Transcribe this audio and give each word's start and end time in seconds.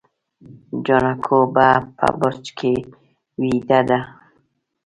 جانکو 0.85 1.37
به 1.53 1.67
په 1.97 2.07
برج 2.19 2.45
کې 2.57 2.73
ويدېده. 3.41 3.99